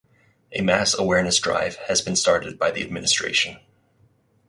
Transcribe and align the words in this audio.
A 0.53 0.61
mass 0.61 0.97
awareness 0.97 1.37
drive 1.37 1.75
has 1.87 2.01
been 2.01 2.15
started 2.15 2.57
by 2.57 2.71
the 2.71 2.81
administration. 2.81 3.59